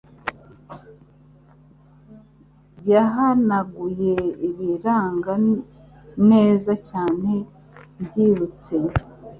[2.91, 4.13] yahanaguye
[4.49, 5.33] ibiranga
[6.29, 7.31] neza cyane
[8.01, 8.75] mbyibutse